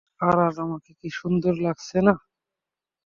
[0.21, 2.13] আর আজ আমাকে কি সুন্দর লাগছে না?